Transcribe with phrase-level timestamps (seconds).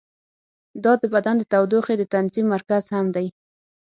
[0.83, 3.27] دا د بدن د تودوخې د تنظیم مرکز هم دی.